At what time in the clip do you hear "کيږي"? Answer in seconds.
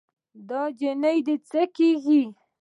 1.75-2.21